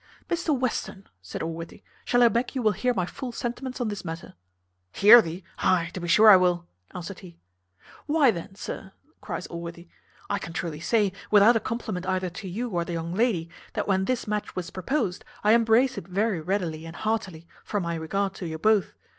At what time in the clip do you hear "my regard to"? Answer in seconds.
17.83-18.47